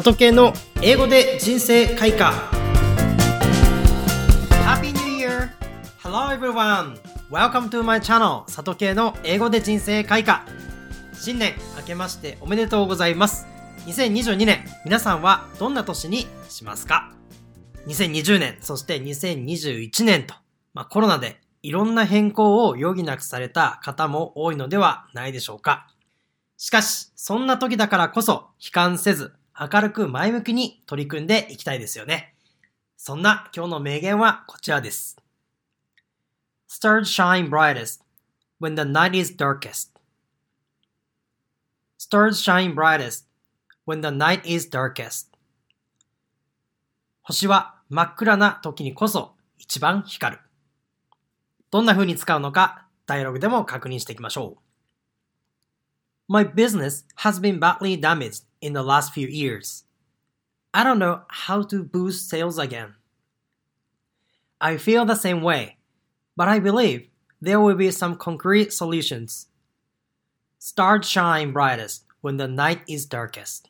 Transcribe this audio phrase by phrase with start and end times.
[0.00, 2.32] 里系の英語で人生開花。
[4.64, 5.50] Happy New Year!
[6.02, 6.96] Hello everyone!
[7.30, 10.46] Welcome to my channel 里系の英語で人生開花。
[11.12, 13.46] 新年明けましておめでとうございます。
[13.84, 17.12] 2022年皆さんはどんな年にしますか
[17.86, 20.34] ？2020年そして2021年と、
[20.72, 25.86] まあ、コロナでいろんな変更を余儀なくされた方も多いのではないでしょうか。
[26.56, 32.34] しかし、そんな時だからこそ悲観せず明るく前向きに取り組んでいきたいですよね。
[32.96, 35.16] そんな今日の名言はこちらです。
[36.68, 38.02] Stars shine brightest
[38.60, 39.90] when the night is darkest.
[41.98, 43.26] Stars shine brightest
[43.86, 45.28] when the night is darkest.
[47.22, 50.42] 星は真っ暗な時にこそ一番光る。
[51.70, 54.71] どんな風に使うのか、ダイアログでも確認していきましょう。
[56.31, 59.85] My business has been badly damaged in the last few years.
[60.73, 62.95] I don't know how to boost sales again.
[64.59, 65.77] I feel the same way,
[66.35, 67.07] but I believe
[67.41, 69.47] there will be some concrete solutions.
[70.59, 73.69] Stars shine brightest when the night is darkest.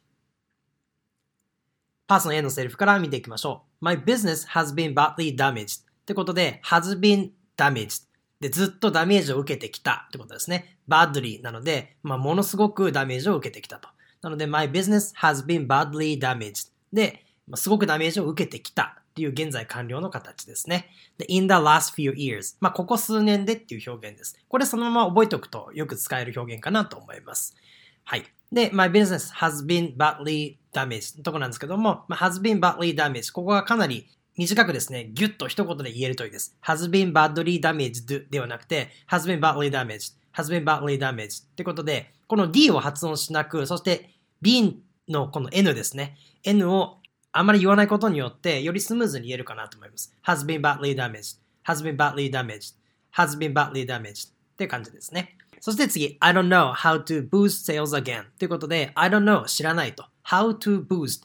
[2.08, 3.86] パーソン A のセリフから見ていきましょう。
[3.86, 8.03] My business has been badly damaged ってことで has been damaged
[8.42, 10.76] で、ずっとダメージを受けてきたってことですね。
[10.88, 13.88] badly なので、まあ、ものすごくダメージを受けてきたと。
[14.20, 20.88] なので、my business has been badly damaged で、まあ、すごくダメージを受けてきたっていう現在完了の形ですね。
[21.18, 24.36] で、in the last few years まあ、ここ数年でっていう表現です。
[24.48, 27.54] これそのまま覚えておくとよく使える表現かなと思います。
[28.02, 28.24] はい。
[28.50, 36.56] で、my business has been badly damaged のとこなんですけども、まあ、has been badly damaged ここがかなり短くですね、ぎゅっと一言で言えるといいです。
[36.64, 44.10] has been badly damaged ではなくて、has been badly damaged, has been badly damaged ってことで、この d を発音しなく、そして
[44.41, 46.16] b のこの n ですね。
[46.44, 46.98] n を
[47.33, 50.14] あまり言わないことによって、よりスムーズに言えるかなと思います。
[50.25, 52.75] has been badly damaged, has been badly damaged,
[53.14, 55.37] has been badly damaged って感じですね。
[55.60, 60.06] そして次、I don't know how to boost sales again ということで、I don't know 知らないと。
[60.25, 61.22] how to boost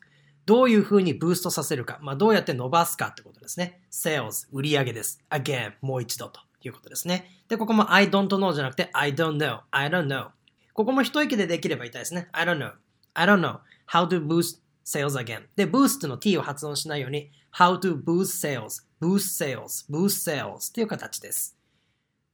[0.47, 3.81] どういうふうにブーストさせるか、まあ、どうやって伸ばすかってことですね。
[3.91, 5.22] sales、売上です。
[5.30, 7.30] again、もう一度ということですね。
[7.50, 10.30] で、ここも I don't know じゃなくて I don't know, I don't know。
[10.72, 12.30] ここも一息でできればいいですね。
[12.31, 12.72] I don't know,
[13.13, 13.57] I don't know
[13.91, 15.47] how to boost sales again.
[15.57, 21.57] で、boost の t を発音しないように how to boost sales, boost sales, boost sales という形です。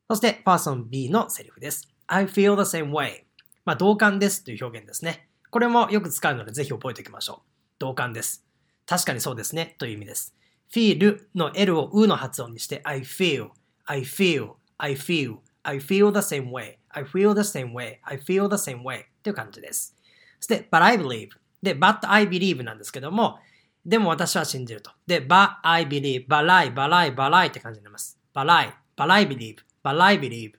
[0.08, 1.90] そして、パーソン B のセリフです。
[2.06, 3.24] I feel the same way.
[3.66, 5.28] まあ、同感ですという表現ですね。
[5.50, 7.53] これもよく使うのでぜひ覚えておきましょう。
[7.84, 8.46] 同感です。
[8.86, 9.76] 確かにそうですね。
[9.78, 10.34] という意味です。
[10.72, 13.50] feel の L をうの発音にして I feel,
[13.86, 18.18] I feel, I feel, I feel the same way, I feel the same way, I
[18.18, 19.96] feel the same way という感じです。
[20.40, 21.30] そして、but I believe
[21.62, 23.40] で、but I believe なんですけども、
[23.86, 24.92] でも私は信じると。
[25.06, 28.18] で、but I believe, but I, but I, but I って感じになります。
[28.34, 30.54] but I, but I believe, but I believe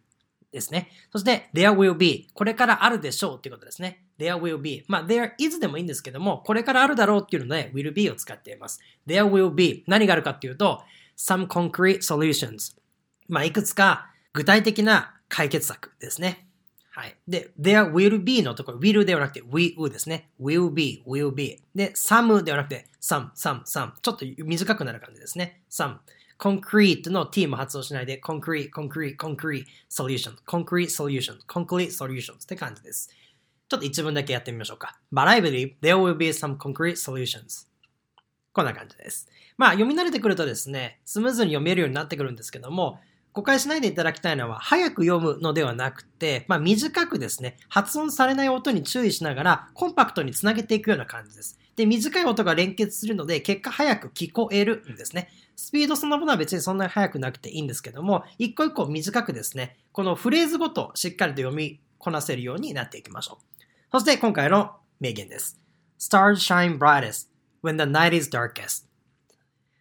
[0.52, 0.90] ですね。
[1.10, 4.03] そして、there will be これからあるでしょうっていうことですね。
[4.18, 8.80] There will be まあ、there is でもいいんですけども、これからあるだろうっていうので will be を使っています。
[9.06, 10.82] there will be 何があるかっていうと、
[11.16, 12.76] some concrete solutions
[13.28, 16.46] まあ、いくつか具体的な解決策ですね。
[16.90, 17.16] はい。
[17.26, 20.28] で、there will be のところ、will ではなくて will ですね。
[20.40, 21.60] will be, will be。
[21.74, 23.92] で、some ではなくて some, some, some。
[24.00, 25.62] ちょっと短くなる感じですね。
[25.70, 25.96] some。
[26.38, 33.10] concrete の t も発音しないで concrete, concrete, concrete solution, concrete solution, concrete solutions って感じです。
[33.68, 34.98] ちょっと一文だけやってみましょうか。
[35.12, 37.66] But I believe there will be some concrete solutions.
[38.52, 39.28] こんな感じです。
[39.56, 43.00] まあ読み慣れてくるとですね、スムーズに読めるようになってくるんですけども、
[43.32, 51.58] 誤解しないでいただきたいのは、早く読むのではなくて、まあ短くですね、発音されない音に注意しながら、コンパクトにつなげていくような感じです。
[51.74, 55.30] で、短い音が連結するので、結果早く聞こえるんですね。
[55.56, 63.53] スピードそのものは別にそんなに速くなくていいんですけども、一個一個短くですね、このフレーズごとしっかりと読みこなせるようになっていきましょう。
[63.94, 65.56] そして今回の名言です。
[66.00, 67.28] Stars shine brightest
[67.62, 68.86] when the night is darkest.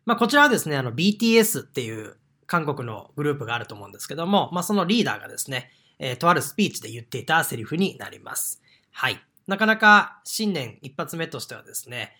[0.06, 2.16] まあこちらはですね、あの BTS っていう
[2.46, 8.62] 韓国のグループがあると思うんですけども、まあそのリーダーがですね、えー、とあるスピーチで言っていたセリフになります。
[8.92, 9.20] はい。
[9.48, 12.12] なかなか新年一発目としてはですね、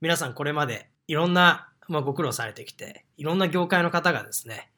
[0.00, 4.71] 皆さんこれまでいろんなまあ、ご苦労されてきて、いろんな業界の方がですね、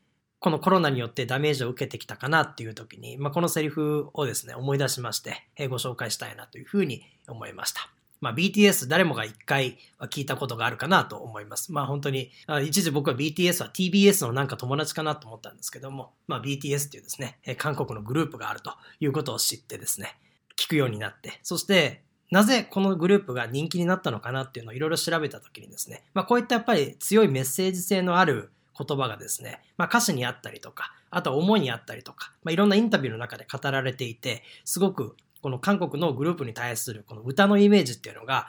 [0.44, 7.88] このコロナによってダメージを受けてきたかなっていう時に、まあ、このセリフをですね、思い出しまして、えご紹介したいなというふうに思いました。
[8.20, 11.72] まあ、BTS 誰もが一回は聞いたことがあるかなと思います。
[11.72, 12.30] まあ本当に、
[12.62, 20.14] 一時僕は BTS は TBS のなんか友達かなと思ったんですけども、まあ BTS っていうですね、韓国のグループがあるということを知ってですね、
[20.58, 38.48] 聞くようになって、そしてなぜこのグループが人気になったのかなっていうのをいろいろ調べたときにですね、まあこういったやっぱり強いメッセージ性のある言葉がですね、まあ歌詞にあったりとか、あとは思いにあったりとか、まあいろんなインタビューの中で語られていて、すごくこの韓国のグループに対するこの歌のイメージっていうのが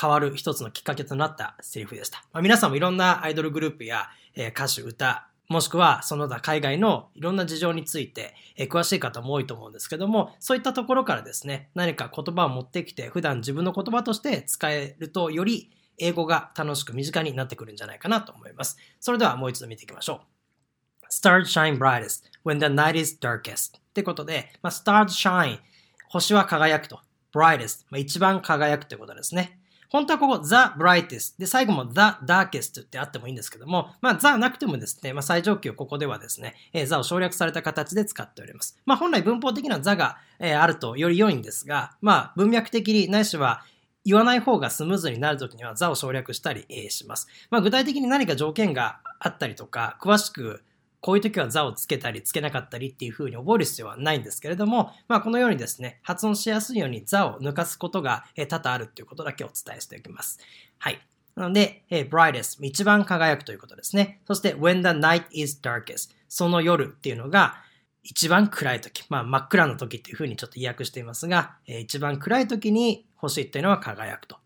[0.00, 2.24] 変わる一つのきっかけとなったセリフでした。
[2.32, 18.76] まあ、皆さんもいろんなアイドルグループや、え、歌手、歌、もしくはその他海外のいろんな事情について、え、詳しい方も多いと思うんですけども、そういったところからですね、何か言葉を持ってきて普段自分の言葉として使えるとより英語が楽しく身近になってくるんじゃないかなと思います。
[19.00, 21.06] それではもう一度見ていきましょう。
[21.10, 25.58] Start shine brightest when the night is darkest ってことで、まあ、start shine
[26.08, 27.00] 星は輝くと
[27.32, 29.58] brightest、まあ、一番輝くということですね。
[29.94, 38.76] 本当はここ the brightest で最後も the darkest ってあってもいいんですけども、まあ the なくてもですね、まあ最上級ここではですね、えー、the を省略された形で使っております。
[38.86, 43.62] まあ本来文法的な the が、えー、あるとより良いんですが、まあ文脈的にないしは
[44.04, 47.26] 言わない方がスムーズになるときには the を省略したり、します。
[47.50, 50.62] まあ具体的に何か条件があったりとか、詳しく
[51.04, 60.38] こういう時は座をつけたりつけなかったりっていう風に覚える必要はないんですけれども、まあこのようにですね、発音しやすいように座を抜かすことが多々あるっていうことだけお伝えしておきます。
[60.78, 61.00] はい。
[61.34, 64.20] なので、え brightest、一番輝くということですね。
[64.26, 67.56] そして、when the night is darkest、その夜っていうのが、
[68.02, 74.36] 一番暗い時、まあ真っ暗な時っていう風にちょっと意訳していますが、え一番暗い時に星っていうのは輝くと。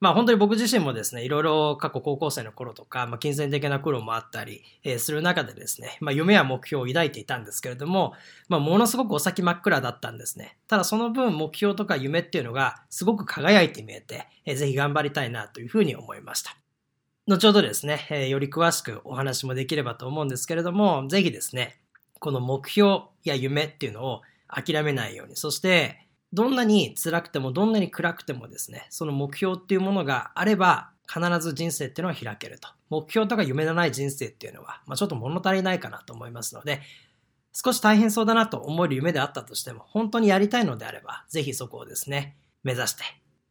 [0.00, 8.14] まあ本当に僕自身もですね、いろいろ過去高校生の頃とか、まあ金銭的な苦労もあったり、え、する中でですね、まあ夢や目標を抱いていたんですけれども、
[8.48, 10.56] まあものすごくお先真っ暗だったんですね。
[10.68, 16.56] ただその分目標とか夢っていうのがすごく輝いて見えて、えー、ぜひ頑張りたいなというふうに思いました。
[17.28, 21.78] 後ほどですね、え、より詳しくお話もできればと思うんですけれども、ぜひですね、
[22.18, 32.68] この目標や夢っていうのを諦めないように、そしてどんなに辛くてもどんなに暗くてもですね、その目標っていうものがあれば必ず人生っていうのは開けると。
[32.88, 36.82] 目標とか夢のない人生っていうのは、まあ、ちょっと物足りないかなと思いますので、
[37.52, 43.02] 少し大変そうだなと思える夢であったとしても、本当にやりたいのであれば、ぜひそこをですね、目指して。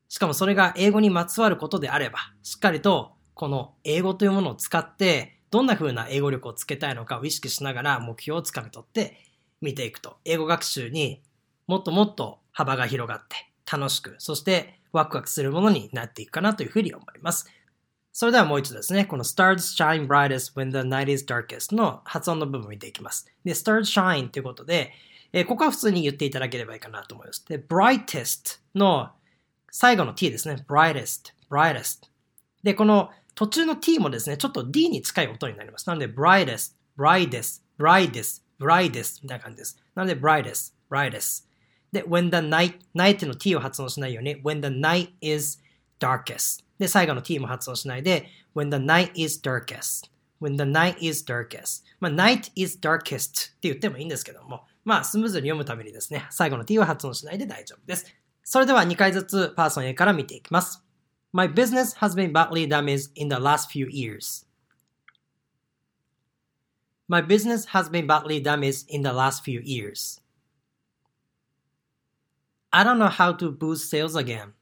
[0.07, 9.17] しかもそれが英語にまつわることであれば、しっかりとこの英語というものを使って、どんな風な英語力をつけたいのかを意識しながら目標をつかみ取って
[9.61, 11.21] 見ていくと、英語学習に
[11.67, 13.37] もっともっと幅が広がって
[13.71, 17.49] 楽しく、そしてワクワクするものになっていくかなというふうに思います。
[18.11, 23.25] それではもう一度ですね、この stars shine brightest when the night is darkest の発音の部分を見ていきます。
[23.45, 24.91] で、stars shine ということで、
[25.31, 27.45] えー、ここは普通に言っていただければいいかなと思います。
[27.47, 29.11] で、brightest の
[29.71, 30.65] 最後の t ですね。
[30.67, 32.09] brightest, brightest。
[32.63, 35.87] で、この途中の t もですね、ちょっと d に近い音になります。
[35.87, 39.77] なので、brightest, brightest, brightest, brightest みたいな感じです。
[39.95, 41.48] なので、brightest, brightest。
[41.91, 45.59] で、when the night, night の t を発音しないように、when the night is
[45.99, 46.63] darkest。
[46.77, 50.09] で、最後の t も発音しないで、when the night is darkest。
[50.41, 51.83] when the night is darkest。
[51.99, 58.05] まあ、night is darkest って言ってもいいんですけども、まあ、スムーズに読むためにですね、最後の t を発音しないで大丈夫です。
[58.43, 60.83] それでは2回ずつパーソン A から見ていきます。
[61.31, 64.45] My business has been badly damaged in the last few years.
[67.07, 70.19] My business has been badly damaged in the last few years.
[72.73, 74.53] I don't know how to boost sales again.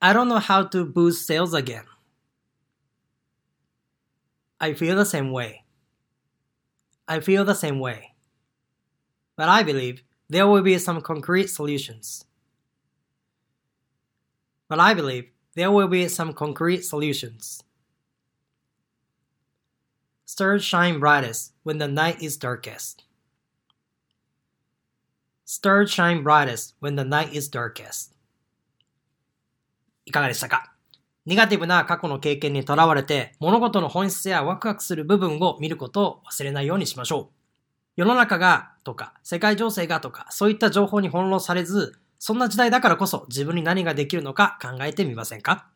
[0.00, 1.84] I don't know how to boost sales again.
[4.60, 5.64] I feel the same way.
[7.08, 8.14] I feel the same way.
[9.36, 12.24] But I believe there will be some concrete solutions.
[14.68, 17.62] But I believe there will be some concrete solutions.
[20.26, 23.05] Stars shine brightest when the night is darkest.
[25.48, 28.12] Stars shine brightest when the night is darkest.
[30.04, 30.72] いかがでしたか？
[31.24, 37.34] ネガティブな過去の経験にとらわれて物事の本質やワクワクする部分を見ることを忘れないようにしましょう。
[37.94, 45.68] 世の中がとか世界情勢がとかそういった情報に翻弄されずそんな時代だからこそ自分に何ができるのか考えてみませんか？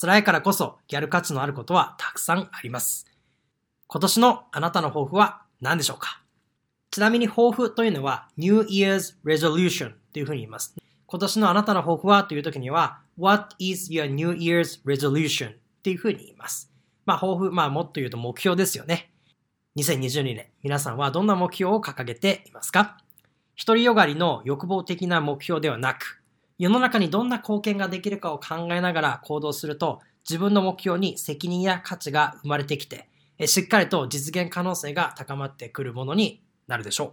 [0.00, 3.06] 辛いからこそやる価値のあることはたくさんあります。
[3.86, 6.20] 今年のあなたの抱負は何でしょうか？
[6.90, 10.74] ちなみに抱負というのは New Year's Resolution というふうに言います。
[11.06, 16.72] 今年のあなたの抱負はという時には What is your New Year's Resolution っていうふうに言います。
[17.04, 19.12] まあ抱負、まあもっと言うと目標ですよね。
[19.76, 22.98] 2022年、皆さんはどんな目標を掲げていますか？
[23.64, 26.22] 独りよがりの欲望的な目標ではなく、
[26.58, 33.08] 世の中にどんな貢献ができるかを考えながら行動すると、自分の目標に責任や価値が生まれてきて、
[33.46, 37.12] しっかりと実現可能性が高まってくるものになるでしょう。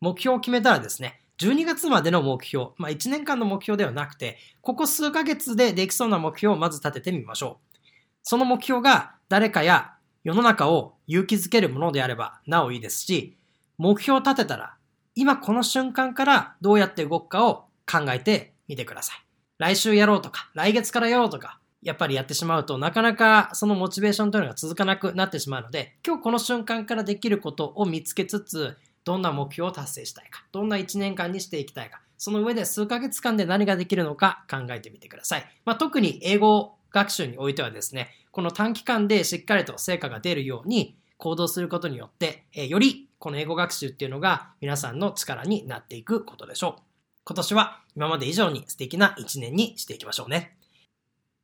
[0.00, 7.76] 目標を決めたらですね、12月までの目標、まあ1年間の目標ではなくて、ここ数ヶ月でできそうな目標をまず立ててみましょう。
[8.22, 13.36] その目標が誰かや世の中を勇気づけるものであればなおいいですし、
[13.78, 14.76] 目標を立てたら
[15.14, 19.16] 今この瞬間からどうやって動くかを考えてみてください。
[19.58, 35.44] 来週やろうとか、来月からやろうとか、やっぱりやってしまうとなかなかそのモチベーションというのが続かなくなってしまうので、今日この瞬間からできることを見つけつつ、どんな目標を達成したいか、どんな1年間にしていきたいか、その上で数ヶ月間で何ができるのか考えてみてください。
[35.64, 46.82] まあ、特に英語学習においてはですね、この短期間でしっかりと成果が出るように行動することによって、えよりこの英語学習っていうのが皆さんの力になっていくことでしょう。
[47.24, 50.55] 今年は今まで以上に素敵な1年にしていきましょうね。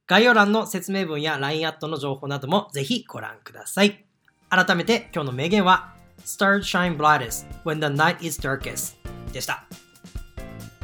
[0.06, 4.04] 概要欄の説明文や LINE アットの情報などもぜひご覧ください。
[4.48, 5.94] 改めて今日の名言は
[6.24, 8.96] Stars shine brightest when the night is darkest
[9.32, 9.64] でした。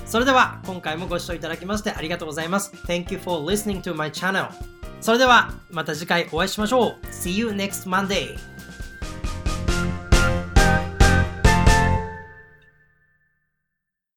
[0.06, 2.72] それでは今回もご視聴いただきましてありがとうございます。
[2.86, 4.48] Thank you for listening to my channel.
[5.00, 6.96] それではまた次回お会いしましょう。
[7.06, 8.57] See you next Monday!